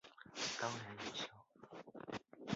[0.59, 1.25] 当然有效！